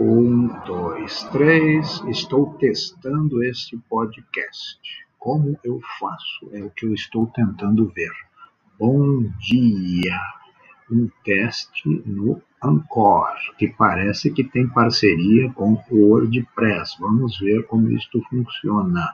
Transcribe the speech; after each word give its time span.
Um, 0.00 0.46
dois, 0.64 1.24
três. 1.32 2.00
Estou 2.06 2.54
testando 2.54 3.42
este 3.42 3.76
podcast. 3.90 4.78
Como 5.18 5.58
eu 5.64 5.80
faço? 5.98 6.48
É 6.52 6.62
o 6.62 6.70
que 6.70 6.86
eu 6.86 6.94
estou 6.94 7.26
tentando 7.26 7.88
ver. 7.88 8.12
Bom 8.78 9.24
dia! 9.40 10.20
Um 10.88 11.10
teste 11.24 11.88
no 12.06 12.40
Anchor, 12.62 13.26
que 13.58 13.74
parece 13.76 14.30
que 14.30 14.44
tem 14.44 14.68
parceria 14.68 15.52
com 15.52 15.72
o 15.90 16.10
WordPress. 16.10 16.96
Vamos 17.00 17.36
ver 17.40 17.66
como 17.66 17.90
isto 17.90 18.22
funciona. 18.30 19.04